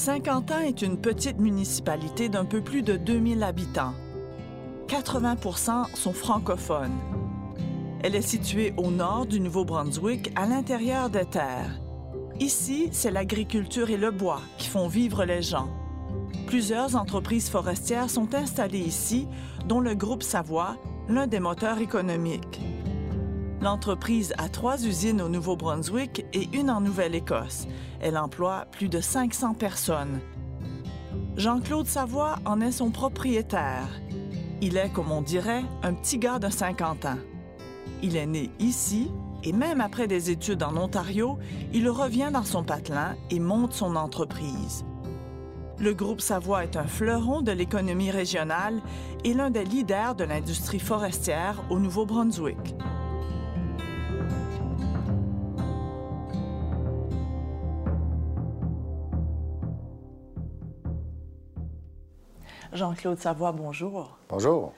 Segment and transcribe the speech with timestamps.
[0.00, 3.92] Saint-Quentin est une petite municipalité d'un peu plus de 2000 habitants.
[4.88, 6.98] 80% sont francophones.
[8.02, 11.78] Elle est située au nord du Nouveau-Brunswick, à l'intérieur des terres.
[12.40, 15.68] Ici, c'est l'agriculture et le bois qui font vivre les gens.
[16.46, 19.28] Plusieurs entreprises forestières sont installées ici,
[19.68, 20.78] dont le groupe Savoie,
[21.10, 22.62] l'un des moteurs économiques.
[23.60, 27.66] L'entreprise a trois usines au Nouveau-Brunswick et une en Nouvelle-Écosse.
[28.00, 30.20] Elle emploie plus de 500 personnes.
[31.36, 33.88] Jean-Claude Savoie en est son propriétaire.
[34.62, 37.18] Il est, comme on dirait, un petit gars de 50 ans.
[38.02, 39.10] Il est né ici
[39.44, 41.38] et même après des études en Ontario,
[41.74, 44.84] il revient dans son patelin et monte son entreprise.
[45.78, 48.80] Le groupe Savoie est un fleuron de l'économie régionale
[49.24, 52.74] et l'un des leaders de l'industrie forestière au Nouveau-Brunswick.
[62.80, 64.16] Jean-Claude Savoie, bonjour.
[64.30, 64.72] Bonjour.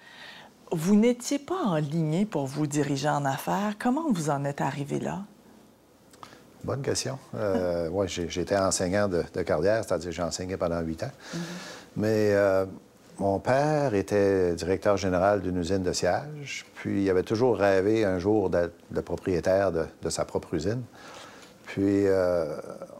[0.72, 3.76] Vous n'étiez pas en ligne pour vous diriger en affaires.
[3.78, 5.20] Comment vous en êtes arrivé là?
[6.64, 7.16] Bonne question.
[7.36, 11.12] Euh, oui, j'étais enseignant de, carrière, c'est-à-dire que j'ai enseigné pendant huit ans.
[11.12, 11.38] Mm-hmm.
[11.94, 12.66] Mais euh,
[13.20, 18.18] mon père était directeur général d'une usine de siège, puis il avait toujours rêvé un
[18.18, 20.82] jour d'être le propriétaire de, sa propre usine.
[21.66, 22.56] Puis euh,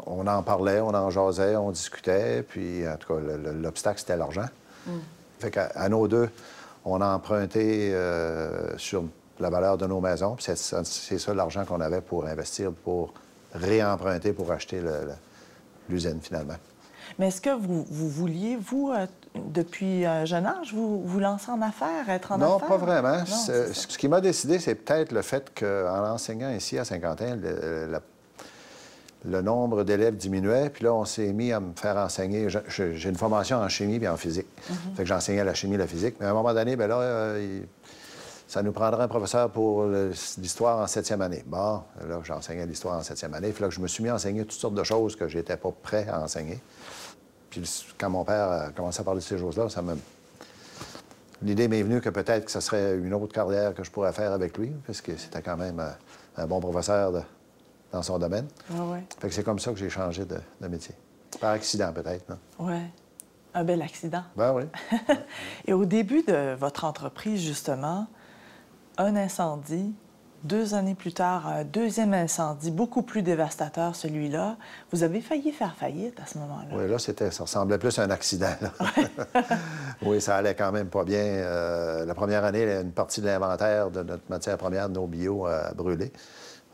[0.06, 3.20] on en parlait, on en jasait, on discutait, puis en tout cas,
[3.52, 4.46] l'obstacle, c'était l'argent.
[4.86, 4.90] Mm.
[5.38, 6.28] Fait qu'à nos deux,
[6.84, 9.04] on a emprunté euh, sur
[9.40, 10.36] la valeur de nos maisons.
[10.38, 13.12] C'est ça l'argent qu'on avait pour investir, pour
[13.54, 14.80] réemprunter, pour acheter
[15.88, 16.56] l'usine finalement.
[17.18, 21.60] Mais est-ce que vous, vouliez, vous, euh, depuis un jeune âge, vous, vous lancer en
[21.60, 22.70] affaires, être en non, affaires?
[22.70, 23.26] Non, pas vraiment.
[23.26, 28.00] ce qui m'a décidé, c'est peut-être le fait qu'en enseignant ici à Saint-Quentin, la
[29.24, 30.70] le nombre d'élèves diminuait.
[30.70, 32.48] Puis là, on s'est mis à me faire enseigner.
[32.68, 34.46] J'ai une formation en chimie et en physique.
[34.46, 34.96] Mm-hmm.
[34.96, 36.16] Fait que j'enseignais la chimie et la physique.
[36.20, 37.60] Mais à un moment donné, bien là, euh,
[38.48, 39.86] ça nous prendrait un professeur pour
[40.38, 41.42] l'histoire en septième année.
[41.46, 43.50] Bon, là, j'enseignais l'histoire en septième année.
[43.50, 45.72] Puis là, je me suis mis à enseigner toutes sortes de choses que j'étais pas
[45.82, 46.60] prêt à enseigner.
[47.48, 47.62] Puis
[47.98, 49.94] quand mon père a commencé à parler de ces choses-là, ça me...
[51.42, 54.32] L'idée m'est venue que peut-être que ce serait une autre carrière que je pourrais faire
[54.32, 55.82] avec lui, parce que c'était quand même
[56.36, 57.20] un bon professeur de,
[57.92, 58.48] dans son domaine.
[58.70, 58.82] Ah
[59.20, 60.94] fait que c'est comme ça que j'ai changé de, métier.
[61.40, 62.38] Par accident, peut-être, non?
[62.58, 62.80] Oui.
[63.54, 64.24] Un bel accident.
[64.34, 64.64] Ben oui.
[65.66, 68.06] Et au début de votre entreprise, justement,
[68.96, 69.94] un incendie,
[70.42, 74.56] deux années plus tard, un deuxième incendie, beaucoup plus dévastateur, celui-là.
[74.90, 76.74] Vous avez failli faire faillite à ce moment-là.
[76.74, 78.54] Oui, là, c'était, ça ressemblait plus à un accident.
[80.02, 81.18] oui, ça allait quand même pas bien.
[81.18, 85.46] Euh, la première année, une partie de l'inventaire de notre matière première, de nos bio,
[85.46, 86.10] a brûlé.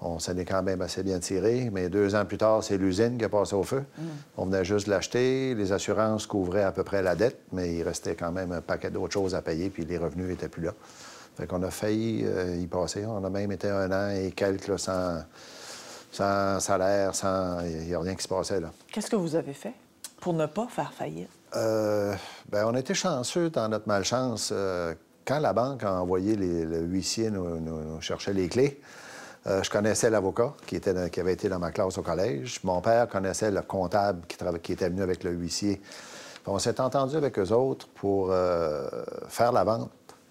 [0.00, 3.18] On s'en est quand même assez bien tiré, mais deux ans plus tard, c'est l'usine
[3.18, 3.84] qui a passé au feu.
[3.98, 4.02] Mm.
[4.36, 8.14] On venait juste l'acheter, les assurances couvraient à peu près la dette, mais il restait
[8.14, 10.72] quand même un paquet d'autres choses à payer, puis les revenus n'étaient plus là.
[11.36, 13.06] Fait qu'on a failli euh, y passer.
[13.06, 15.22] On a même été un an et quelques sans,
[16.10, 17.60] sans salaire, sans...
[17.60, 18.72] Il n'y a rien qui se passait là.
[18.92, 19.74] Qu'est-ce que vous avez fait
[20.20, 21.30] pour ne pas faire faillite?
[21.54, 22.12] Euh,
[22.50, 24.50] bien, on était chanceux dans notre malchance.
[24.52, 24.94] Euh,
[25.24, 28.80] quand la banque a envoyé les, le huissier nous chercher les clés,
[29.48, 32.60] euh, je connaissais l'avocat qui, avait été dans ma classe au collège.
[32.64, 34.22] Mon père connaissait le comptable
[34.62, 35.80] qui, était venu avec le huissier.
[36.46, 38.88] on s'est entendu avec eux autres pour euh,
[39.28, 39.90] faire la vente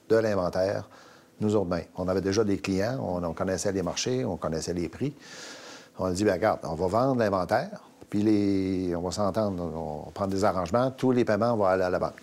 [0.10, 0.88] de l'inventaire,
[1.40, 1.86] nous autres mêmes.
[1.96, 5.14] On avait déjà des clients, on, connaissait les marchés, on connaissait les prix.
[5.98, 8.96] On a dit, bien, regarde, on va vendre l'inventaire, puis les...
[8.96, 12.00] on va s'entendre, on va prendre des arrangements, tous les paiements vont aller à la
[12.00, 12.22] banque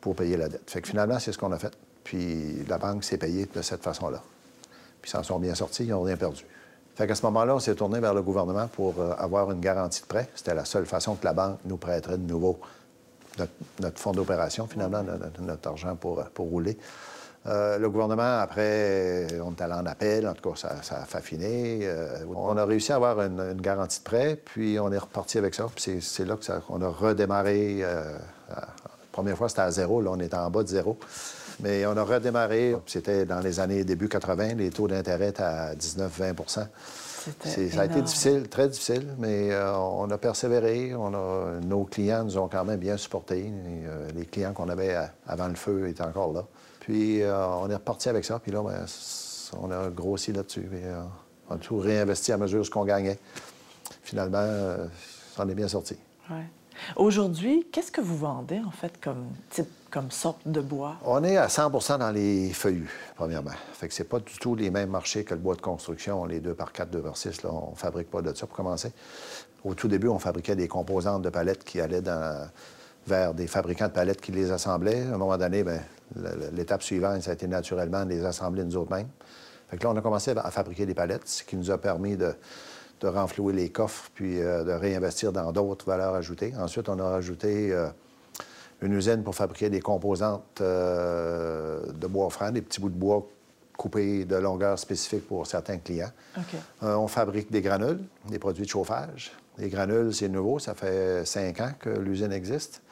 [0.00, 0.70] pour payer la dette.
[0.70, 1.72] Fait que finalement, c'est ce qu'on a fait.
[2.04, 4.22] Puis la banque s'est payée de cette façon-là.
[5.02, 6.44] Puis ils s'en sont bien sortis, ils n'ont rien perdu.
[6.94, 10.02] Fait qu'à ce moment-là, on s'est tourné vers le gouvernement pour euh, avoir une garantie
[10.02, 10.28] de prêt.
[10.34, 12.60] C'était la seule façon que la banque nous prêterait de nouveau
[13.80, 15.02] notre, fonds d'opération, finalement,
[15.40, 16.76] notre, argent pour, euh, rouler.
[17.46, 21.88] Euh, le gouvernement, après, on est allé en appel, en tout cas, ça, a affiné.
[22.28, 25.66] on a réussi à avoir une, garantie de prêt, puis on est reparti avec ça.
[25.74, 27.78] Puis c'est là qu'on a redémarré.
[27.80, 28.66] la
[29.10, 30.02] première fois, c'était à zéro.
[30.02, 30.98] Là, on était en bas de zéro.
[31.62, 32.74] Mais on a redémarré.
[32.86, 36.66] C'était dans les années début 80, les taux d'intérêt étaient à 19-20%
[37.44, 40.94] Ça a été difficile, très difficile, mais euh, on a persévéré.
[40.94, 43.48] On a, nos clients nous ont quand même bien supportés.
[43.48, 46.44] Euh, les clients qu'on avait avant le feu étaient encore là.
[46.80, 48.40] Puis euh, on est reparti avec ça.
[48.40, 48.84] Puis là, ben,
[49.60, 50.68] on a grossi là-dessus.
[51.48, 53.18] on a tout réinvesti à mesure ce qu'on gagnait.
[54.02, 54.46] Finalement,
[55.38, 55.96] on est bien sorti.
[56.28, 56.46] Ouais.
[56.96, 60.96] Aujourd'hui, qu'est-ce que vous vendez, en fait, comme type, comme sorte de bois?
[61.04, 63.52] On est à 100% dans les feuillus, premièrement.
[63.72, 66.40] Fait que c'est pas du tout les mêmes marchés que le bois de construction, les
[66.40, 67.42] 2 par 4, 2 par 6.
[67.42, 68.92] Là, on fabrique pas de ça pour commencer.
[69.64, 72.02] Au tout début, on fabriquait des composantes de palettes qui allaient
[73.06, 75.02] vers des fabricants de palettes qui les assemblaient.
[75.02, 75.80] À un moment donné, bien,
[76.52, 79.08] l'étape suivante, ça a été naturellement de les assembler nous autres mêmes.
[79.68, 82.16] Fait que là, on a commencé à fabriquer des palettes, ce qui nous a permis
[82.16, 82.34] de,
[83.02, 86.54] de renflouer les coffres puis euh, de réinvestir dans d'autres valeurs ajoutées.
[86.58, 87.88] Ensuite, on a rajouté euh,
[88.80, 93.26] une usine pour fabriquer des composantes euh, de bois franc, des petits bouts de bois
[93.76, 96.12] coupés de longueur spécifique pour certains clients.
[96.82, 99.32] on fabrique des granules, des produits de chauffage.
[99.58, 102.82] Les granules, c'est nouveau, ça fait cinq ans que l'usine existe,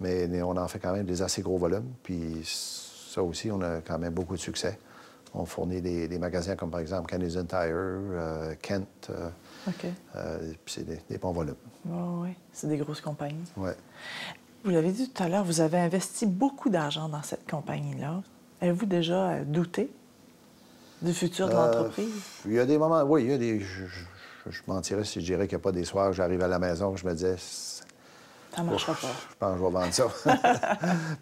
[0.00, 1.90] mais on en fait quand même des assez gros volumes.
[2.02, 4.78] Puis ça aussi, on a quand même beaucoup de succès.
[5.34, 9.10] On fournit des, magasins comme par exemple Canadian Tire, Kent.
[9.10, 9.28] Euh,
[9.64, 11.54] puis c'est des, bons volumes.
[11.84, 13.50] oui, c'est des grosses compagnies.
[13.56, 13.70] Oui.
[14.64, 18.22] Vous l'avez dit tout à l'heure, vous avez investi beaucoup d'argent dans cette compagnie-là.
[18.60, 19.92] Avez-vous déjà euh, douté
[21.00, 22.12] du futur de euh, l'entreprise?
[22.46, 23.60] Il y a des moments, oui, il y a des.
[23.60, 26.58] Je, mentirais si je dirais qu'il n'y a pas des soirs où j'arrive à la
[26.58, 27.36] maison je me disais.
[28.54, 29.08] Ça ne marchera pas.
[29.30, 30.06] Je pense que je vais vendre ça.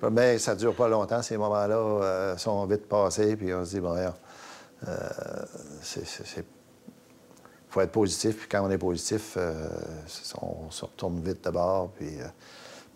[0.11, 3.81] Mais ça ne dure pas longtemps, ces moments-là sont vite passés, puis on se dit,
[3.81, 3.95] bon,
[5.83, 6.45] c'est
[7.71, 8.37] il faut être positif.
[8.37, 9.69] Puis quand on est positif, euh,
[10.43, 11.91] on se retourne vite de bord.
[11.97, 12.27] Puis, euh,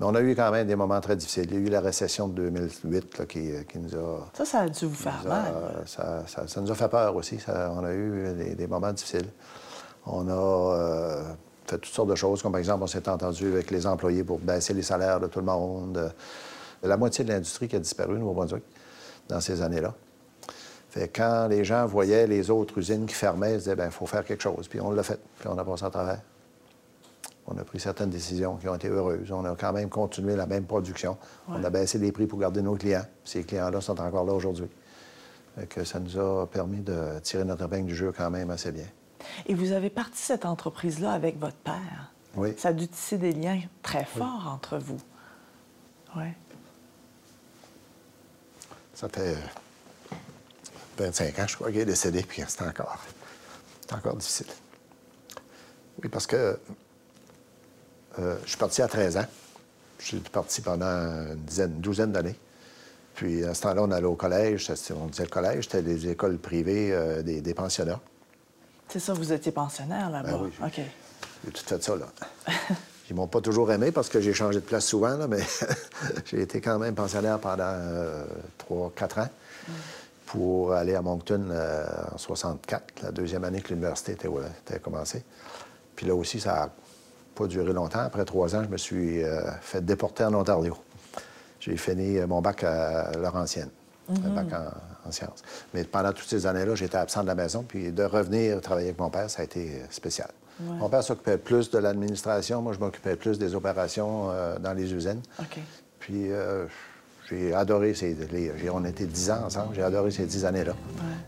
[0.00, 1.47] mais on a eu quand même des moments très difficiles.
[1.49, 4.26] Il y a eu la récession de 2008 qui, nous a.
[4.37, 5.55] Ça, ça a dû vous faire mal.
[5.87, 7.38] ça, nous a fait peur aussi.
[7.47, 9.29] on a eu des, moments difficiles.
[10.06, 11.23] On a euh,
[11.67, 14.41] fait toutes sortes de choses, comme par exemple, on s'est entendu avec les employés pour
[14.41, 16.12] baisser les salaires de tout le monde.
[16.82, 18.65] La moitié de l'industrie qui a disparu au Nouveau-Brunswick
[19.29, 19.94] dans ces années-là
[21.12, 24.25] quand les gens voyaient les autres usines qui fermaient, ils disaient, bien, il faut faire
[24.25, 24.69] quelque chose.
[24.69, 26.20] Puis on l'a fait, puis on a passé à travers.
[27.46, 29.31] On a pris certaines décisions qui ont été heureuses.
[29.31, 31.19] On a quand même continué la même production.
[31.49, 33.05] On a baissé les prix pour garder nos clients.
[33.23, 34.69] Ces clients-là sont encore là aujourd'hui.
[35.69, 38.87] Que ça nous a permis de tirer notre épingle du jeu quand même assez bien.
[39.47, 42.12] Et vous avez parti cette entreprise-là avec votre père.
[42.35, 42.55] Oui.
[42.56, 45.00] Ça a dû tisser des liens très forts entre vous.
[46.17, 46.26] Oui.
[48.94, 49.37] Ça fait
[50.99, 52.99] 25 ans, je crois, qu'il est décédé, puis c'est encore,
[53.93, 54.46] encore difficile.
[56.02, 56.58] Oui, parce que
[58.19, 59.26] euh, je suis parti à 13 ans.
[59.99, 62.37] Je suis parti pendant une, dizaine, une douzaine d'années.
[63.14, 64.70] Puis à ce temps-là, on allait au collège.
[64.91, 68.00] On disait le collège, c'était des écoles privées, euh, des, pensionnats.
[68.88, 70.31] C'est ça, vous étiez pensionnaire là-bas?
[70.31, 70.81] Ben oui, OK.
[71.44, 72.06] J'ai tout fait ça, là.
[73.11, 75.43] Ils m'ont pas toujours aimé parce que j'ai changé de place souvent, là, mais
[76.25, 78.25] j'ai été quand même pensionnaire pendant euh,
[78.56, 79.29] trois, 3-4 ans.
[79.69, 79.73] Mm
[80.26, 84.29] pour aller à Moncton euh, en 64, la deuxième année que l'université était,
[84.67, 85.25] était, commencée.
[85.97, 86.71] Puis là aussi, ça n'a
[87.35, 88.00] pas duré longtemps.
[88.00, 90.76] Après trois ans, je me suis euh, fait déporter en Ontario.
[91.61, 93.71] J'ai fini euh, mon bac à Laurentienne,
[94.09, 94.35] un mhm.
[94.35, 94.61] bac
[95.06, 95.43] en, sciences.
[95.75, 97.62] Mais pendant toutes ces années-là, j'étais absent de la maison.
[97.67, 100.31] Puis de revenir travailler avec mon père, ça a été spécial.
[100.61, 102.62] Mon père s'occupait plus de l'administration.
[102.62, 104.29] Moi, je m'occupais plus des opérations
[104.61, 105.21] dans les usines.
[105.41, 105.59] OK.
[105.99, 106.31] Puis
[107.29, 108.17] j'ai adoré ces.
[108.73, 109.75] on était dix ans ensemble.
[109.75, 110.75] J'ai adoré ces dix années-là.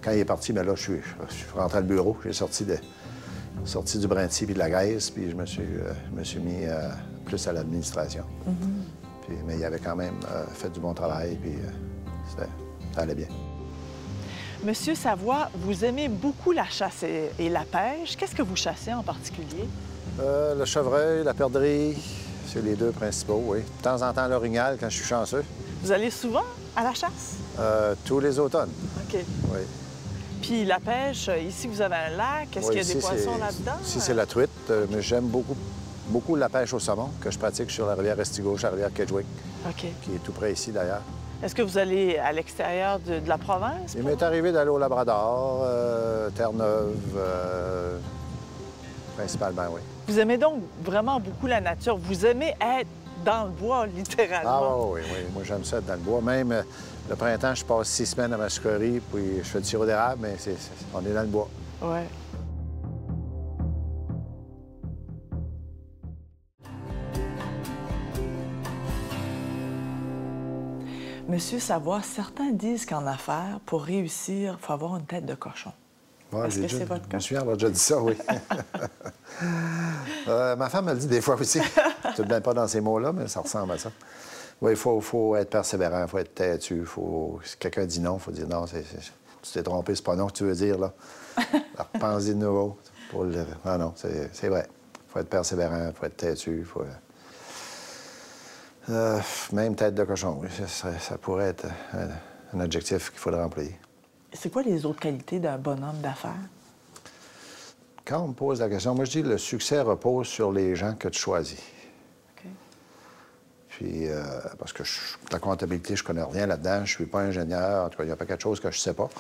[0.03, 1.01] Quand il est parti, mais là, je suis,
[1.55, 2.17] rentré au bureau.
[2.25, 2.77] J'ai sorti, de,
[3.65, 6.65] sorti du brinty puis de la graisse, puis je me suis, euh, me suis mis
[6.65, 6.89] euh,
[7.25, 8.25] plus à l'administration.
[8.47, 9.33] Mm-hmm.
[9.47, 11.55] mais il avait quand même euh, fait du bon travail, puis
[12.37, 13.29] ça allait bien.
[14.65, 18.17] Monsieur Savoie, vous aimez beaucoup la chasse et, la pêche.
[18.17, 19.69] Qu'est-ce que vous chassez en particulier?
[20.19, 21.95] le chevreuil, la perdrix,
[22.47, 23.59] c'est les deux principaux, oui.
[23.59, 25.45] De temps en temps, l'orignal, quand je suis chanceux.
[25.83, 27.37] Vous allez souvent à la chasse?
[27.59, 28.71] Euh, tous les automnes.
[28.97, 29.19] OK.
[29.51, 29.61] Oui.
[30.43, 32.57] Puis la pêche, ici, vous avez un lac.
[32.57, 33.79] Est-ce qu'il y a des poissons là-dedans?
[33.83, 35.57] Ici, c'est la truite, euh, mais j'aime beaucoup,
[36.09, 39.27] beaucoup la pêche au saumon que je pratique sur la rivière Estigouche, la rivière Kedgewick,
[39.77, 41.03] qui est tout près ici, d'ailleurs.
[41.43, 43.95] Est-ce que vous allez à l'extérieur de, la province?
[43.95, 47.21] Il m'est arrivé d'aller au Labrador, euh, Terre-Neuve,
[49.17, 49.81] principalement, oui.
[50.09, 51.97] Vous aimez donc vraiment beaucoup la nature.
[51.97, 52.89] Vous aimez être
[53.27, 54.51] dans le bois, littéralement.
[54.51, 55.27] Ah oui, oui.
[55.35, 56.21] Moi, j'aime ça être dans le bois.
[56.23, 56.63] Même euh,
[57.11, 60.21] le printemps, je passe six semaines à ma sucrerie, puis je fais du sirop d'érable,
[60.23, 60.57] mais c'est,
[60.95, 61.49] on est dans le bois.
[61.83, 61.99] Oui.
[71.29, 75.73] Monsieur Savoie, certains disent qu'en affaires, pour réussir, il faut avoir une tête de cochon.
[76.33, 77.19] Est-ce que c'est votre cas?
[77.19, 78.17] Je déjà dit ça, oui.
[80.29, 81.61] Euh, ma femme me le dit des fois aussi.
[82.15, 83.93] Tu ne pas dans ces mots-là, mais ça ressemble à ça.
[84.61, 86.85] Oui, il faut, être persévérant, il faut être têtu.
[86.85, 87.39] Faut...
[87.45, 88.77] Si quelqu'un dit non, il faut dire non, tu
[89.53, 90.93] t'es trompé, c'est pas non que tu veux dire, là.
[91.53, 92.79] Alors, pense-y de nouveau.
[93.11, 93.45] Pour le...
[93.65, 94.67] Non, non, c'est vrai.
[94.95, 96.65] Il faut être persévérant, il faut être têtu.
[96.65, 96.85] Faut...
[98.89, 99.21] Euh,
[99.53, 100.49] même tête de cochon, oui.
[100.59, 102.09] Ça, serait- ça pourrait être un,
[102.57, 103.79] un adjectif qu'il faudrait employer.
[104.39, 106.33] C'est quoi les autres qualités d'un bonhomme d'affaires?
[108.05, 110.95] Quand on me pose la question, moi je dis le succès repose sur les gens
[110.95, 111.61] que tu choisis.
[113.69, 114.23] Puis, euh,
[114.59, 117.99] parce que je- la comptabilité, je connais rien là-dedans, je suis pas ingénieur, en tout
[117.99, 119.11] cas, il n'y a pas quelque chose que je sais pas.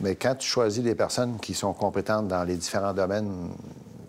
[0.00, 3.50] Mais quand tu choisis des personnes qui sont compétentes dans les différents domaines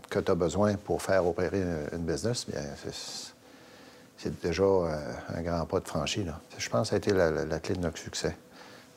[0.09, 3.23] que tu as besoin pour faire opérer une, business, bien, c'est,
[4.17, 6.25] c'est déjà euh, un grand pas de franchi.
[6.25, 6.38] Là.
[6.57, 8.35] Je pense que ça a été la, la- la clé de notre succès.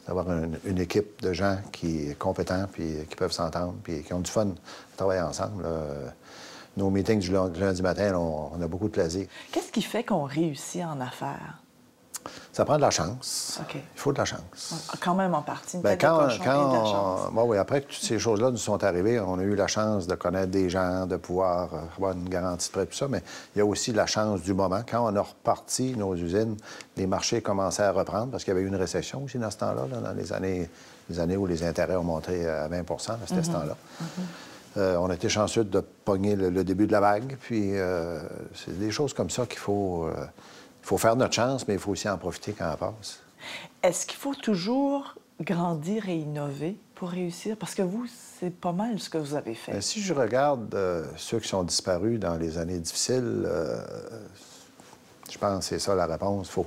[0.06, 4.20] D'avoir une, équipe de gens qui est compétents, puis qui peuvent s'entendre, puis qui ont
[4.20, 5.64] du fun à travailler ensemble.
[6.76, 9.26] Nos meetings du lun- du lundi matin, on, on a beaucoup de plaisir.
[9.52, 11.58] Qu'est-ce qui fait qu'on réussit en affaires?
[12.52, 13.60] Ça prend de la chance.
[13.74, 14.90] Il faut de la chance.
[15.00, 15.78] Quand même en partie.
[15.78, 17.32] Ben, quand, de cochon et quand de la on- chance.
[17.32, 20.06] bon, oui, après que toutes ces choses-là nous sont arrivées, on a eu la chance
[20.06, 23.22] de connaître des gens, de pouvoir euh, avoir une garantie de prêt, tout ça, mais
[23.54, 24.80] il y a aussi la chance du moment.
[24.88, 26.56] Quand on a reparti nos usines,
[26.96, 29.58] les marchés commençaient à reprendre parce qu'il y avait eu une récession aussi dans ce
[29.58, 30.68] temps-là, là, dans les années,
[31.10, 32.76] les années où les intérêts ont monté à 20
[33.08, 33.76] là, c'était ce temps-là.
[34.76, 38.20] Euh, on a été chanceux de pogner le, le début de la vague, puis euh,
[38.54, 40.06] c'est des choses comme ça qu'il faut...
[40.06, 40.24] euh,
[40.84, 43.20] il faut faire notre chance, mais il faut aussi en profiter quand elle passe.
[43.82, 47.56] Est-ce qu'il faut toujours grandir et innover pour réussir?
[47.56, 48.04] Parce que vous,
[48.38, 49.72] c'est pas mal ce que vous avez fait.
[49.72, 53.82] Ben, si je regarde euh, ceux qui sont disparus dans les années difficiles, euh,
[55.30, 56.50] je pense que c'est ça la réponse.
[56.50, 56.66] Faut...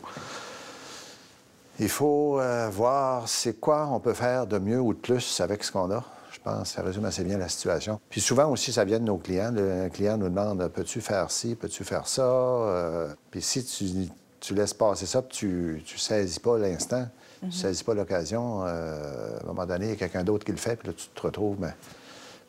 [1.79, 5.63] Il faut euh, voir c'est quoi on peut faire de mieux ou de plus avec
[5.63, 6.03] ce qu'on a.
[6.31, 8.00] Je pense que ça résume assez bien la situation.
[8.10, 9.51] Puis souvent aussi, ça vient de nos clients.
[9.51, 12.24] Le un client nous demande peux-tu faire ci, peux-tu faire ça?
[12.24, 17.07] Euh, Puis si tu, tu laisses passer ça, puis tu ne saisis pas l'instant,
[17.39, 20.46] tu ne saisis pas l'occasion, euh, à un moment donné, il y a quelqu'un d'autre
[20.46, 21.74] qui le fait, puis là, tu te retrouves, ben,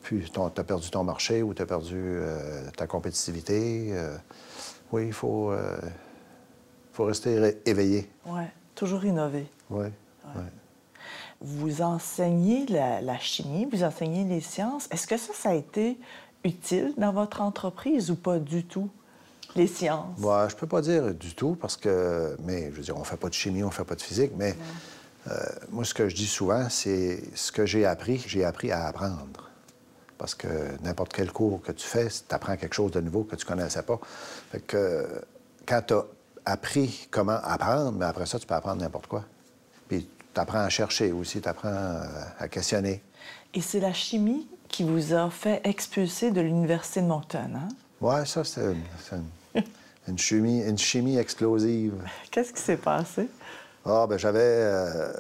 [0.03, 3.95] puis tu as perdu ton marché ou tu as perdu euh, ta compétitivité.
[4.93, 5.53] oui, il faut,
[6.93, 8.11] faut rester éveillé.
[8.27, 8.43] Oui,
[8.75, 9.47] toujours innover.
[9.71, 9.87] Oui.
[11.41, 14.89] Vous enseignez la, la chimie, vous enseignez les sciences.
[14.91, 15.99] Est-ce que ça, ça a été
[16.45, 18.91] utile dans votre entreprise ou pas du tout,
[19.55, 20.19] les sciences?
[20.19, 23.17] Ouais, je peux pas dire du tout parce que, mais je veux dire, on fait
[23.17, 24.57] pas de chimie, on fait pas de physique, mais
[25.29, 25.35] euh,
[25.71, 29.51] moi, ce que je dis souvent, c'est ce que j'ai appris, j'ai appris à apprendre.
[30.17, 30.49] Parce que
[30.83, 33.83] n'importe quel cours que tu fais, tu apprends quelque chose de nouveau que tu connaissais
[33.83, 34.01] pas.
[34.51, 35.23] Fait que
[35.67, 36.05] quand tu as
[36.45, 39.25] appris comment apprendre, mais après ça, tu peux apprendre n'importe quoi.
[40.39, 42.01] Tu apprends à chercher aussi, tu apprends
[42.39, 43.03] à questionner.
[43.55, 47.69] Et c'est la chimie qui vous a fait expulser de l'Université de Moncton, hein?
[48.01, 49.63] Ouais, ça, c'est une, c'est une-
[50.07, 51.95] une chimie, une chimie explosive.
[52.31, 53.29] Qu'est-ce qui s'est passé?
[53.85, 54.39] Ah, ben j'avais.
[54.41, 55.13] euh,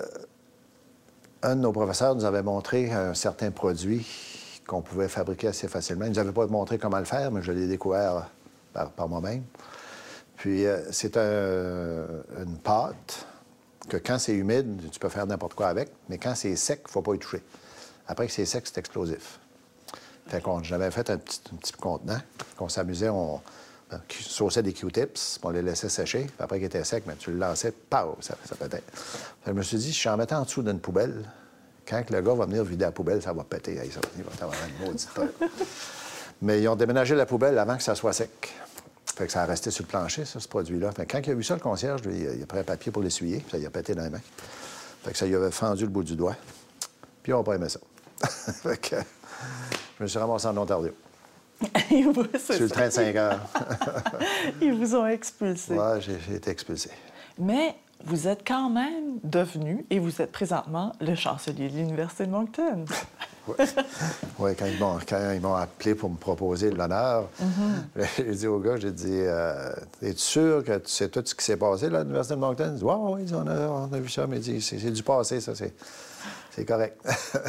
[1.43, 4.07] un de nos professeurs nous avait montré un certain produit
[4.69, 6.05] qu'on pouvait fabriquer assez facilement.
[6.05, 8.29] Il ne nous avait pas montré comment le faire, mais je l'ai découvert
[8.73, 9.43] par, par moi-même.
[10.37, 12.07] Puis, euh, c'est un-
[12.41, 13.27] une pâte
[13.88, 16.88] que quand c'est humide, tu peux faire n'importe quoi avec, mais quand c'est sec, il
[16.88, 17.42] ne faut pas y toucher.
[18.07, 19.38] Après que c'est sec, c'est explosif.
[20.26, 22.21] Fait qu'on j'avais fait un petit, un petit contenant
[22.57, 23.40] qu'on s'amusait, on,
[23.90, 26.26] on sauçait des Q-tips, puis on les laissait sécher.
[26.38, 28.83] Après qu'ils étaient secs, mais tu le lançais, paf, ça, ça pétait.
[29.47, 31.25] Je me suis dit, si j'en mettais en dessous d'une poubelle,
[31.88, 33.80] quand le gars va venir vider la poubelle, ça va péter.
[33.83, 35.09] Il va avoir une maudite.
[36.42, 38.52] Mais ils ont déménagé la poubelle avant que ça soit sec.
[39.19, 40.93] Fait que ça a resté sur le plancher, ça, ce produit-là.
[40.93, 42.93] Fait que quand il a vu ça, le concierge, lui, il a pris un papier
[42.93, 44.21] pour l'essuyer, puis ça il a pété dans les mains.
[45.03, 46.37] Fait que ça lui avait fendu le bout du doigt.
[47.25, 47.81] Puis on n'a pas aimé ça.
[48.53, 48.97] fait que
[49.99, 50.95] je me suis ramassé en Ontario.
[51.91, 53.41] Vous- Sur le train de 5 heures.
[54.63, 55.77] Ils vous ont expulsé.
[55.99, 56.91] J'ai j'ai été expulsé.
[57.41, 62.31] Mais vous êtes quand même devenu, et vous êtes présentement, le chancelier de l'Université de
[62.31, 62.85] Moncton.
[64.38, 67.28] Oui, quand ils m'ont quand ils m'ont appelé pour me proposer l'honneur,
[68.17, 71.45] j'ai dit au gars, j'ai dit, euh, es-tu sûr que tu sais tout ce qui
[71.45, 72.71] s'est passé là, à l'Université de Moncton?
[72.73, 75.55] Il dit, oui, oui, on a, on a vu ça, mais c'est du passé, ça,
[75.55, 75.75] c'est
[76.50, 77.00] c'est correct.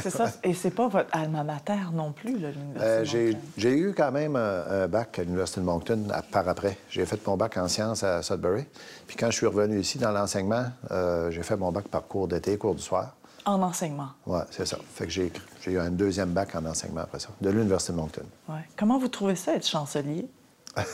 [0.03, 0.31] C'est ça.
[0.43, 3.39] Et c'est pas votre alma mater non plus, l'Université Euh, de j'ai Moncton.
[3.57, 6.77] j'ai eu quand même un, un bac à l'Université de Moncton à- par après.
[6.91, 8.65] J'ai fait mon bac en sciences à Sudbury.
[9.07, 12.27] Puis quand je suis revenu ici dans l'enseignement, euh, j'ai fait mon bac par cours
[12.27, 13.15] d'été, cours du soir.
[13.49, 14.09] En enseignement.
[14.27, 14.77] Oui, c'est ça.
[14.93, 15.31] Fait que j'ai
[15.65, 18.21] eu un deuxième bac en enseignement après ça, de l'Université de Moncton.
[18.47, 18.61] Ouais.
[18.77, 20.27] Comment vous trouvez ça, être chancelier?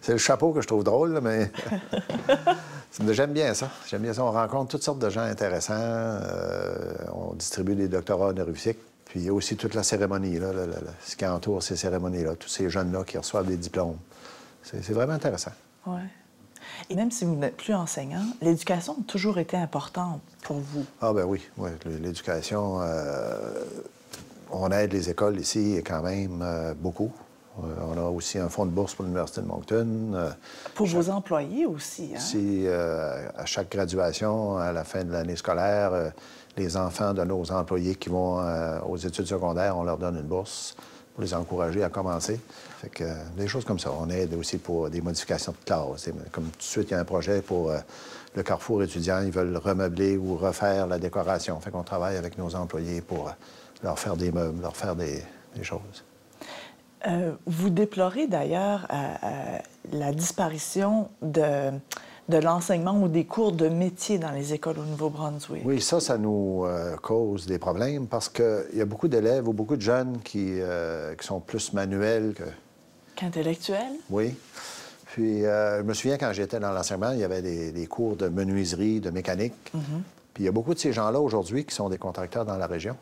[0.00, 1.52] c'est le chapeau que je trouve drôle, là, mais
[3.10, 3.68] j'aime bien ça.
[3.86, 4.24] J'aime bien ça.
[4.24, 5.74] On rencontre toutes sortes de gens intéressants.
[5.76, 8.78] Euh, on distribue des doctorats honorifiques.
[9.04, 10.52] Puis il y a aussi toute la cérémonie, là,
[11.04, 13.98] ce qui entoure ces cérémonies-là, tous ces jeunes-là qui reçoivent des diplômes.
[14.62, 15.52] C'est c'est vraiment intéressant.
[15.86, 16.08] Ouais.
[16.90, 20.84] Et même si vous n'êtes plus enseignant, l'éducation a toujours été importante pour vous.
[21.00, 21.70] Ah ben oui, oui.
[22.00, 23.64] L'éducation, euh,
[24.50, 27.10] on aide les écoles ici quand même euh, beaucoup.
[27.58, 30.32] on a aussi un fonds de bourse pour l'Université de Moncton.
[30.74, 32.20] Pour vos employés aussi, hein?
[32.20, 36.12] Si à chaque graduation, à la fin de l'année scolaire,
[36.56, 38.40] les enfants de nos employés qui vont
[38.88, 40.76] aux études secondaires, on leur donne une bourse
[41.14, 42.40] pour les encourager à commencer.
[42.80, 43.04] Fait que,
[43.36, 43.90] des choses comme ça.
[43.98, 46.10] On aide aussi pour des modifications de classe.
[46.30, 47.72] Comme tout de suite, il y a un projet pour
[48.38, 51.58] le carrefour étudiant, ils veulent remeubler ou refaire la décoration.
[51.60, 53.30] Fait qu'on travaille avec nos employés pour
[53.82, 55.22] leur faire des meubles, leur faire des,
[55.62, 56.04] choses.
[57.06, 59.58] Euh, vous déplorez d'ailleurs euh, euh,
[59.92, 61.72] la disparition de,
[62.28, 65.62] de l'enseignement ou des cours de métier dans les écoles au Nouveau-Brunswick.
[65.64, 66.64] Oui, ça, ça nous
[67.02, 70.60] cause des problèmes parce qu'il y a beaucoup d'élèves ou beaucoup de jeunes qui,
[71.18, 72.44] qui sont plus manuels que...
[73.18, 73.96] Qu'intellectuels?
[74.10, 74.34] Oui.
[75.06, 79.00] Puis, je me souviens quand j'étais dans l'enseignement, il y avait des, cours de menuiserie,
[79.00, 79.54] de mécanique.
[79.74, 80.02] Mm-hmm.
[80.34, 82.66] Puis, il y a beaucoup de ces gens-là aujourd'hui qui sont des contracteurs dans la
[82.66, 82.96] région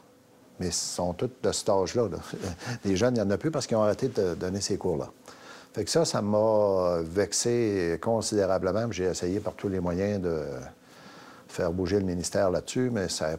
[0.60, 2.08] mais sont tous de cet âge-là.
[2.84, 5.10] Les jeunes, il n'y en a plus parce qu'ils ont arrêté de donner ces cours-là.
[5.74, 8.90] Fait que ça, ça m'a vexé considérablement.
[8.90, 10.42] J'ai essayé par tous les moyens de
[11.48, 13.36] faire bouger le ministère là-dessus, mais ça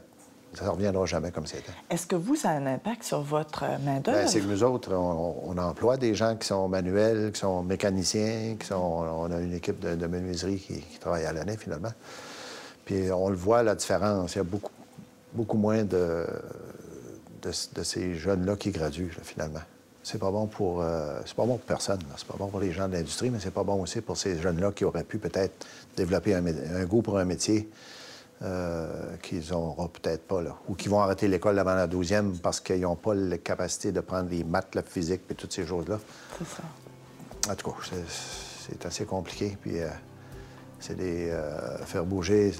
[0.61, 1.71] ne reviendra jamais comme c'était.
[1.89, 4.17] Est-ce que vous, ça a un impact sur votre main-d'œuvre?
[4.17, 8.55] Ben, c'est que nous autres, on, emploie des gens qui sont manuels, qui sont mécaniciens,
[8.59, 8.75] qui sont.
[8.75, 11.91] On a une équipe de, menuiserie qui, qui, travaille à l'année, finalement.
[12.85, 14.35] Puis on le voit, la différence.
[14.35, 14.71] Il y a beaucoup,
[15.33, 16.25] beaucoup moins de,
[17.41, 19.61] de, ces jeunes-là qui graduent, finalement.
[20.03, 21.99] C'est pas bon pour euh, c'est pas bon pour personne.
[22.15, 24.39] C'est pas bon pour les gens de l'industrie, mais c'est pas bon aussi pour ces
[24.39, 25.65] jeunes-là qui auraient pu peut-être
[25.97, 27.69] développer un, goût pour un métier
[28.43, 32.59] euh, qu'ils n'auront peut-être pas là, ou qui vont arrêter l'école avant la douzième parce
[32.59, 35.99] qu'ils n'ont pas la capacité de prendre les maths, la physique et toutes ces choses-là.
[36.37, 37.51] C'est ça.
[37.51, 37.77] En tout cas,
[38.69, 39.57] c'est assez compliqué.
[39.59, 39.87] Puis euh,
[40.79, 41.35] c'est des
[41.85, 42.53] faire bouger,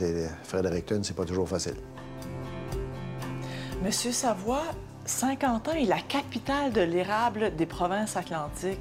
[0.44, 1.76] Fredericton, c'est pas toujours facile.
[3.84, 4.64] Monsieur Savoie,
[5.06, 8.80] 50 ans est la capitale de l'érable des provinces atlantiques.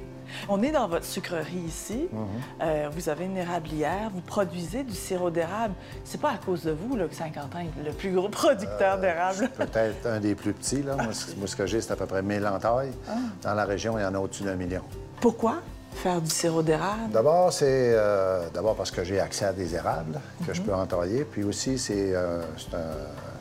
[0.49, 2.07] On est dans votre sucrerie ici.
[2.11, 2.27] Mhm.
[2.61, 4.09] Euh, vous avez une érablière.
[4.13, 5.73] Vous produisez du sirop d'érable.
[6.03, 8.95] C'est pas à cause de vous là, que 50 ans est le plus gros producteur
[8.97, 9.49] euh, d'érable.
[9.57, 10.83] Peut-être un des plus petits.
[10.83, 10.95] Là.
[10.95, 12.93] Moi, ce que j'ai, c'est à peu près 1000 entailles.
[13.09, 13.13] Ah.
[13.43, 14.81] Dans la région, il y en a au-dessus d'un million.
[15.21, 15.55] Pourquoi
[15.93, 17.11] faire du sirop d'érable?
[17.11, 20.67] D'abord, c'est euh, d'abord parce que j'ai accès à des érables que je mhm.
[20.67, 21.23] peux entailler.
[21.23, 22.41] Puis aussi, c'est un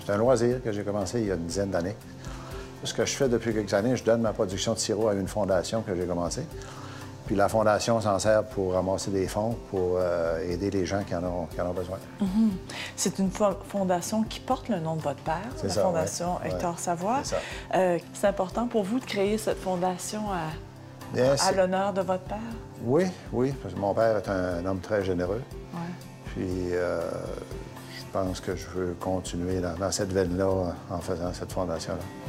[0.06, 1.96] c'est un loisir que j'ai commencé il y a une dizaine d'années.
[2.86, 5.26] Ce que je fais depuis quelques années, je donne ma production de sirop à une
[5.26, 6.46] fondation que j'ai commencée.
[7.26, 11.12] Puis la fondation s'en sert pour ramasser des fonds pour euh, aider les gens qui
[11.16, 11.98] en ont, qui en ont besoin.
[12.22, 12.50] Mm-hmm.
[12.94, 13.30] C'est une
[13.68, 17.22] fondation qui porte le nom de votre père, la Fondation Hector Savoie.
[17.74, 22.38] Euh, c'est important pour vous de créer cette fondation à, l'honneur de votre père?
[22.84, 25.42] Oui, oui, parce que mon père est un, homme très généreux.
[26.26, 27.00] Puis euh,
[27.98, 32.25] je pense que je veux continuer dans, cette veine-là en faisant cette fondation-là.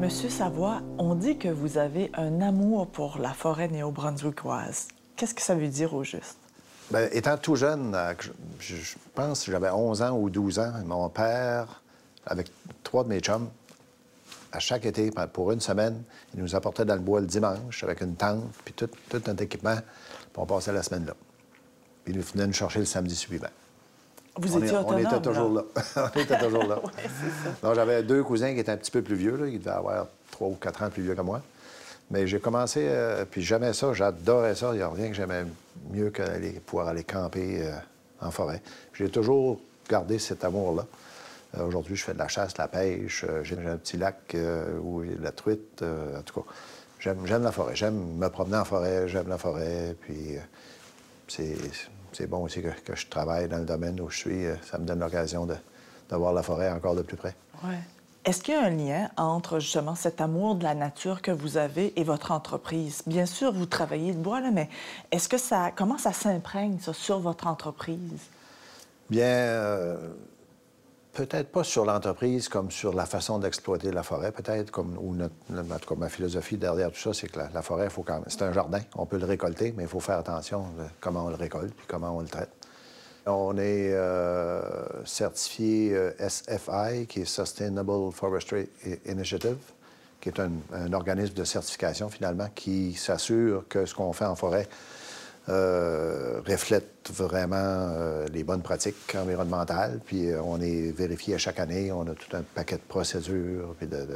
[0.00, 4.88] Monsieur Savoie, on dit que vous avez un amour pour la forêt néo-brunswickoise.
[5.16, 6.36] Qu'est-ce que ça veut dire au juste?
[6.90, 8.14] Bien, étant tout jeune, euh,
[8.60, 11.82] je, pense que j'avais 11 ans ou 12 ans, mon père,
[12.24, 12.50] avec
[12.84, 13.50] trois de mes chums,
[14.52, 18.00] à chaque été, pour une semaine, il nous apportait dans le bois le dimanche avec
[18.00, 21.14] une tente, puis tout, tout notre équipement, puis on passait la semaine là.
[22.04, 23.48] Puis il venait nous chercher le samedi suivant.
[24.38, 25.62] Vous étiez autonome, On était toujours là.
[25.96, 27.74] on était toujours là.
[27.74, 29.36] J'avais deux cousins qui étaient un petit peu plus vieux.
[29.36, 29.46] Là.
[29.46, 31.42] Ils devaient avoir trois ou quatre ans plus vieux que moi.
[32.10, 34.70] Mais j'ai commencé, euh, puis j'aimais ça, j'adorais ça.
[34.72, 35.44] Il n'y a rien que j'aimais
[35.90, 36.22] mieux que
[36.60, 37.72] pouvoir aller camper euh,
[38.20, 38.62] en forêt.
[38.94, 40.86] J'ai toujours gardé cet amour-là.
[41.56, 43.26] Euh, aujourd'hui, je fais de la chasse, de la pêche.
[43.42, 44.34] J'ai un petit lac
[44.82, 45.82] où il y a de la truite.
[45.82, 46.46] en tout cas,
[47.00, 47.76] j'aime la forêt.
[47.76, 49.06] J'aime me promener en forêt.
[49.08, 49.94] J'aime la forêt.
[50.00, 50.36] Puis
[51.26, 51.56] c'est
[52.26, 54.44] bon aussi que, je travaille dans le domaine où je suis.
[54.70, 55.56] Ça me donne l'occasion de,
[56.10, 57.34] voir la forêt encore de plus près.
[57.64, 57.78] Ouais.
[58.24, 61.56] Est-ce qu'il y a un lien entre justement cet amour de la nature que vous
[61.56, 63.02] avez et votre entreprise?
[63.06, 64.68] Bien sûr, vous travaillez le bois, là, mais
[65.12, 65.70] est-ce que ça.
[65.74, 68.20] Comment ça s'imprègne, ça, sur votre entreprise?
[69.08, 69.96] Bien,
[71.26, 75.16] peut-être pas sur l'entreprise comme sur la façon d'exploiter la forêt, peut-être, comme, ou
[75.96, 79.04] ma philosophie derrière tout ça, c'est que la, forêt, faut quand c'est un jardin, on
[79.04, 82.16] peut le récolter, mais il faut faire attention de comment on le récolte puis comment
[82.16, 82.50] on le traite.
[83.26, 84.62] On est euh,
[85.04, 88.68] certifié euh, SFI, qui est Sustainable Forestry
[89.04, 89.58] Initiative,
[90.20, 94.68] qui est un organisme de certification, finalement, qui s'assure que ce qu'on fait en forêt
[95.48, 100.00] euh, reflète vraiment euh, les bonnes pratiques environnementales.
[100.04, 101.90] Puis euh, on est vérifié à chaque année.
[101.90, 103.74] On a tout un paquet de procédures.
[103.78, 104.06] Puis de,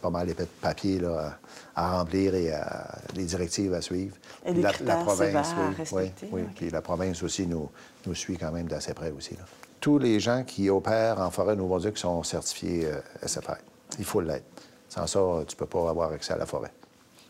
[0.00, 1.38] pas mal de papiers là,
[1.74, 2.52] à, remplir et
[3.14, 4.16] les directives à suivre.
[4.46, 6.48] Et la, province, à oui, oui, ok.
[6.54, 7.68] Puis la province aussi nous,
[8.06, 9.34] nous suit quand même d'assez près aussi.
[9.34, 9.42] là.
[9.80, 12.88] Tous les gens qui opèrent en forêt Nouveau-Brunswick sont certifiés
[13.24, 13.56] SFR.
[13.98, 14.44] Il faut l'être.
[14.88, 16.72] Sans ça, tu peux pas avoir accès à la forêt.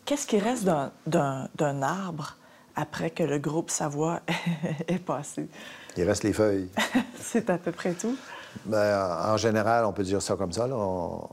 [0.04, 0.64] Qu'est-ce qui reste
[1.06, 2.36] d'un arbre
[2.80, 4.20] après que le groupe Savoie
[4.88, 5.48] est passé?
[5.96, 6.68] Il reste les feuilles.
[7.20, 8.16] C'est à peu près tout.
[8.64, 10.66] Ben, en général, on peut dire ça comme ça.
[10.66, 10.76] là.
[10.76, 11.28] On-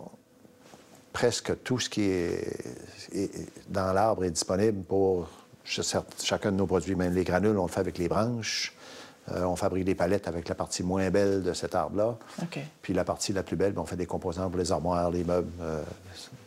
[1.13, 2.58] Presque tout ce qui est,
[3.69, 5.29] dans l'arbre est disponible pour
[5.63, 6.93] chacun de nos produits.
[6.95, 8.73] Même les granules, on le fait avec les branches.
[9.31, 12.17] Euh, on fabrique des palettes avec la partie moins belle de cet arbre-là.
[12.81, 15.23] Puis la partie la plus belle, ben, on fait des composants pour les armoires, les
[15.23, 15.81] meubles, euh,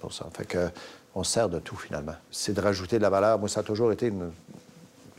[0.01, 0.27] pour ça.
[0.35, 0.69] Fait que
[1.15, 2.15] on se sert de tout, finalement.
[2.31, 3.39] C'est de rajouter de la valeur.
[3.39, 4.31] Moi, ça a toujours été une...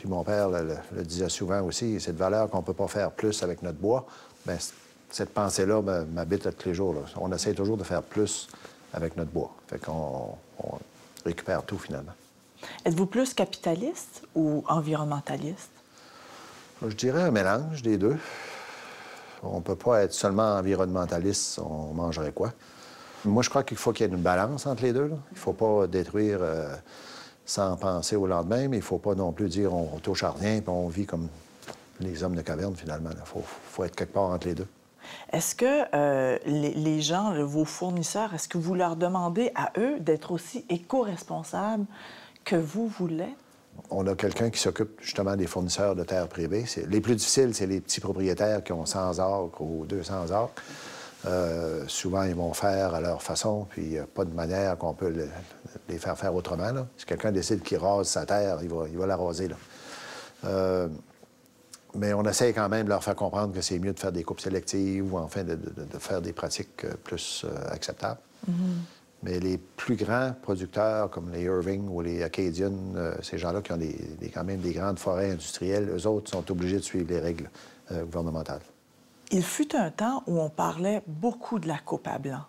[0.00, 2.72] Puis mon père le, le- le disait souvent aussi, c'est de valeur qu'on ne peut
[2.72, 4.06] pas faire plus avec notre bois.
[4.46, 4.56] Bien,
[5.10, 6.94] cette pensée-là m'habite à tous les jours.
[6.94, 7.00] là.
[7.20, 8.48] On essaie toujours de faire plus
[8.94, 9.50] avec notre bois.
[9.68, 10.70] Fait qu'on on
[11.26, 12.12] récupère tout, finalement.
[12.86, 15.68] Êtes-vous plus capitaliste ou environnementaliste?
[16.80, 18.16] Je dirais un mélange des deux.
[19.42, 22.52] On ne peut pas être seulement environnementaliste, on mangerait quoi?
[23.26, 25.08] Moi, je crois qu'il faut qu'il y ait une balance entre les deux.
[25.08, 25.16] là.
[25.32, 26.74] Il ne faut pas détruire euh,
[27.50, 30.30] sans penser au lendemain, mais il ne faut pas non plus dire on touche à
[30.30, 31.28] rien puis on vit comme
[31.98, 33.10] les hommes de caverne, finalement.
[33.12, 34.68] Il faut, faut être quelque part entre les deux.
[35.32, 39.98] Est-ce que euh, les, les gens, vos fournisseurs, est-ce que vous leur demandez à eux
[39.98, 41.86] d'être aussi éco-responsables
[42.44, 43.28] que vous, vous l'êtes?
[43.90, 46.66] On a quelqu'un qui s'occupe justement des fournisseurs de terres privées.
[46.88, 50.62] Les plus difficiles, c'est les petits propriétaires qui ont 100 acres ou 200 acres.
[51.26, 54.78] Euh, souvent, ils vont faire à leur façon, puis il n'y a pas de manière
[54.78, 55.28] qu'on peut le-
[55.88, 56.72] les faire faire autrement.
[56.72, 56.86] là.
[56.96, 59.48] Si quelqu'un décide qu'il rase sa terre, il va, il va la raser.
[59.48, 59.56] Là.
[60.46, 60.88] Euh,
[61.94, 64.22] mais on essaie quand même de leur faire comprendre que c'est mieux de faire des
[64.22, 68.20] coupes sélectives ou enfin de, de- de faire des pratiques euh, plus euh, acceptables.
[69.22, 73.72] Mais les plus grands producteurs, comme les Irving ou les Acadian, euh, ces gens-là qui
[73.72, 77.08] ont des, des- quand même des grandes forêts industrielles, eux autres sont obligés de suivre
[77.10, 77.50] les règles
[77.92, 78.62] euh, gouvernementales.
[79.32, 82.42] Il fut un temps où on parlait beaucoup de la coupe à blanc,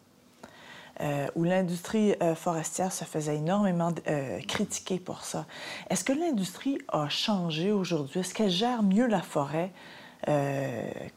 [0.99, 5.45] euh, où l'industrie euh, forestière se faisait énormément euh, critiquer pour ça.
[5.91, 8.21] Est-ce que l'industrie a changé aujourd'hui?
[8.21, 9.71] Est-ce qu'elle gère mieux la forêt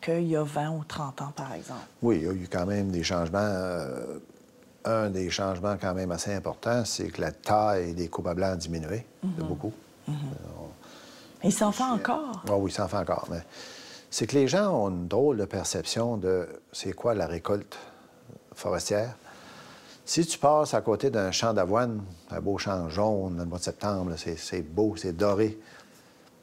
[0.00, 1.83] qu'il y a 20 ou 30 ans, par exemple?
[2.00, 3.38] Oui, il y a eu quand même des changements.
[4.87, 8.53] un des changements quand même assez importants, c'est que la taille des coupes à blanc
[8.53, 9.74] a diminué de beaucoup.
[11.42, 12.42] Il s'en fait encore?
[12.48, 13.27] Ah oui, ça en fait encore.
[13.31, 13.42] Mais
[14.14, 17.77] c'est que les gens ont une drôle de perception de c'est quoi la récolte
[18.55, 19.16] forestière.
[20.05, 22.00] Si tu passes à côté d'un champ d'avoine,
[22.31, 25.59] un beau champ jaune, le mois de septembre, c'est beau, c'est doré.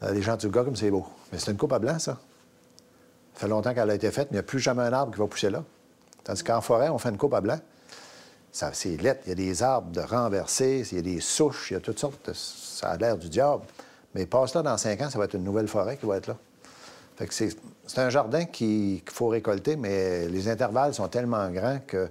[0.03, 1.05] Euh, les gens du gars comme c'est beau.
[1.31, 2.17] Mais c'est une coupe à blanc, ça.
[3.36, 5.13] Ça fait longtemps qu'elle a été faite, mais il n'y a plus jamais un arbre
[5.13, 5.63] qui va pousser là.
[6.25, 7.60] Tandis qu'en forêt, on fait une coupe à blanc.
[8.51, 9.21] C'est lettre.
[9.27, 11.99] Il y a des arbres renversés, il y a des souches, il y a toutes
[11.99, 12.34] sortes.
[12.34, 13.63] Ça a l'air du diable.
[14.13, 16.27] Mais passe là dans cinq ans, ça va être une nouvelle forêt qui va être
[16.27, 16.36] là.
[17.29, 17.55] C'est,
[17.97, 22.10] un jardin qui- qu'il faut récolter, mais les intervalles sont tellement grands que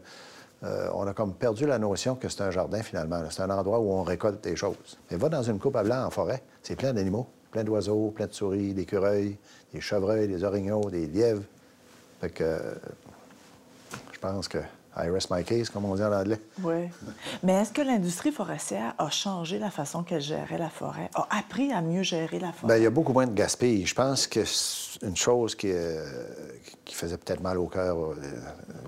[0.62, 3.23] euh, on a comme perdu la notion que c'est un jardin finalement.
[3.31, 4.99] C'est un endroit où on récolte des choses.
[5.11, 8.27] Mais va dans une coupe à blanc en forêt, c'est plein d'animaux, plein d'oiseaux, plein
[8.27, 9.38] de souris, d'écureuils,
[9.73, 11.42] des chevreuils, des orignaux, des lièvres.
[12.20, 12.75] Fait que euh,
[14.12, 14.59] je pense que
[14.96, 16.40] I rest my case, comme on dit en anglais.
[16.62, 16.88] Oui.
[17.44, 21.72] Mais est-ce que l'industrie forestière a changé la façon qu'elle gérait la forêt, a appris
[21.72, 22.81] à mieux gérer la Bien, forêt?
[22.81, 23.88] il y a beaucoup moins de gaspillage.
[23.90, 24.40] Je pense que
[25.07, 26.05] une chose qui, euh,
[26.85, 28.14] qui faisait peut-être mal au cœur euh,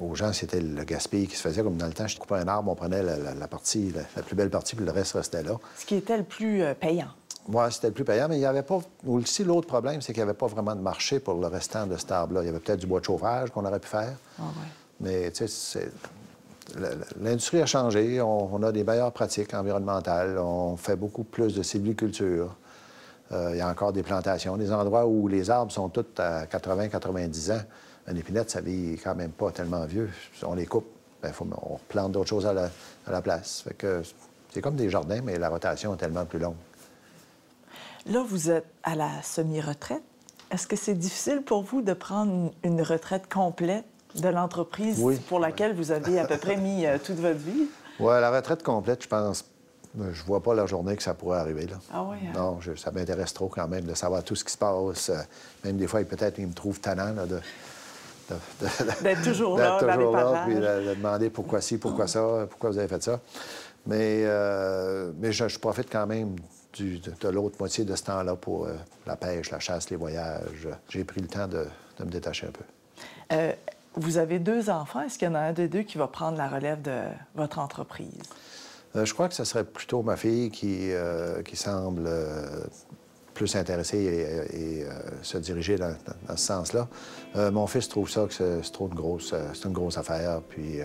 [0.00, 1.62] aux gens, c'était le gaspillage qui se faisait.
[1.62, 4.02] Comme dans le temps, je coupais un arbre, on prenait la, la- la partie, la,
[4.16, 5.52] la plus belle partie, puis le reste restait là.
[5.78, 7.08] Ce qui était le plus euh, payant.
[7.48, 8.78] Moi, c'était le plus payant, mais il n'y avait pas.
[9.06, 11.96] Aussi, l'autre problème, c'est qu'il n'y avait pas vraiment de marché pour le restant de
[11.96, 12.42] cet arbre-là.
[12.42, 14.14] Il y avait peut-être du bois de chauffage qu'on aurait pu faire.
[14.38, 14.68] Ah ouais.
[15.00, 15.32] Mais,
[17.20, 18.20] l'industrie a changé.
[18.20, 20.38] On, a des meilleures pratiques environnementales.
[20.38, 22.56] On fait beaucoup plus de sylviculture.
[23.32, 24.56] Euh, il y a encore des plantations.
[24.56, 27.62] Des endroits où les arbres sont tous à 80-90 ans.
[28.06, 30.10] Un épinette, ça vit quand même pas tellement vieux.
[30.42, 30.86] On les coupe,
[31.22, 32.70] ben, faut, on plante d'autres choses à la,
[33.06, 33.64] à la place.
[34.50, 36.56] C'est comme des jardins, mais la rotation est tellement plus longue.
[38.06, 40.02] Là, vous êtes à la semi-retraite.
[40.50, 43.86] Est-ce que c'est difficile pour vous de prendre une une retraite complète?
[44.16, 45.16] De l'entreprise Oui.
[45.28, 47.66] pour laquelle vous avez à peu près mis euh, toute votre vie?
[47.98, 49.44] Ouais, la retraite complète, je pense.
[50.00, 51.66] euh, Je vois pas la journée que ça pourrait arriver.
[51.66, 51.76] Là.
[51.92, 52.32] Ah oui, hein?
[52.34, 55.10] Non, je- ça m'intéresse trop quand même de savoir tout ce qui se passe.
[55.10, 55.16] Euh,
[55.64, 57.38] Même des fois, peut-être ils me trouvent tannant là, de,
[59.02, 62.78] D'être toujours là, toujours là, puis de, de demander pourquoi ci, pourquoi ça, pourquoi vous
[62.78, 63.20] avez fait ça.
[63.86, 66.36] Mais, euh, mais je, je profite quand même
[66.72, 68.74] du- de, de l'autre moitié de ce temps-là pour euh,
[69.06, 70.68] la pêche, la chasse, les voyages.
[70.88, 71.66] J'ai pris le temps de,
[71.98, 72.64] de me détacher un peu.
[73.32, 73.52] Euh,
[73.96, 75.02] Vous avez deux enfants.
[75.02, 77.02] Est-ce qu'il y en a un des deux qui va prendre la relève de
[77.34, 78.22] votre entreprise?
[78.96, 80.90] Euh, je crois que ce serait plutôt ma fille qui,
[81.44, 82.08] qui semble
[83.34, 83.98] plus intéressée
[84.52, 84.86] et,
[85.22, 85.94] se diriger dans,
[86.30, 86.88] ce sens-là.
[87.50, 90.80] mon fils trouve ça que c'est trop une grosse, c'est une grosse affaire, puis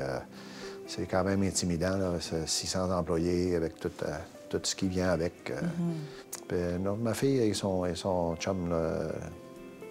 [0.85, 2.13] c'est quand même intimidant, là,
[2.45, 3.91] 600 employés avec tout,
[4.49, 5.51] tout ce qui vient avec.
[6.51, 6.77] Mm-hmm.
[6.79, 8.73] non, ma fille et son, et son chum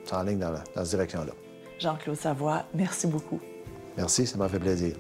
[0.06, 1.32] sont en ligne dans, dans cette direction-là.
[1.78, 3.40] Jean-Claude Savoie, merci beaucoup.
[3.96, 4.94] Merci, ça m'a fait plaisir.